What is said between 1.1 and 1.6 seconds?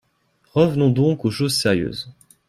aux choses